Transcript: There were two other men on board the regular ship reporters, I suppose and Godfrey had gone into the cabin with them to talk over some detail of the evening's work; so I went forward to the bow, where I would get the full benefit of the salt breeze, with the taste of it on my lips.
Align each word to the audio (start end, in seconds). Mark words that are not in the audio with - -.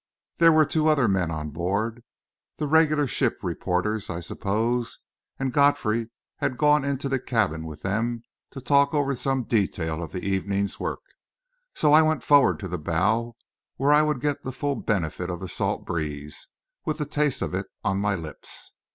There 0.37 0.51
were 0.51 0.65
two 0.65 0.87
other 0.87 1.07
men 1.07 1.29
on 1.29 1.51
board 1.51 2.03
the 2.57 2.65
regular 2.65 3.05
ship 3.05 3.37
reporters, 3.43 4.09
I 4.09 4.19
suppose 4.19 4.97
and 5.37 5.53
Godfrey 5.53 6.09
had 6.37 6.57
gone 6.57 6.83
into 6.83 7.07
the 7.07 7.19
cabin 7.19 7.67
with 7.67 7.83
them 7.83 8.23
to 8.49 8.61
talk 8.61 8.95
over 8.95 9.15
some 9.15 9.43
detail 9.43 10.01
of 10.01 10.11
the 10.11 10.25
evening's 10.25 10.79
work; 10.79 11.01
so 11.75 11.93
I 11.93 12.01
went 12.01 12.23
forward 12.23 12.57
to 12.61 12.67
the 12.67 12.79
bow, 12.79 13.35
where 13.75 13.93
I 13.93 14.01
would 14.01 14.21
get 14.21 14.41
the 14.43 14.51
full 14.51 14.75
benefit 14.77 15.29
of 15.29 15.39
the 15.39 15.47
salt 15.47 15.85
breeze, 15.85 16.47
with 16.83 16.97
the 16.97 17.05
taste 17.05 17.43
of 17.43 17.53
it 17.53 17.67
on 17.83 17.99
my 18.01 18.15
lips. 18.15 18.71